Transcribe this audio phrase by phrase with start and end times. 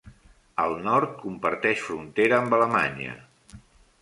[0.63, 3.15] Al nord, comparteix frontera amb Alemanya.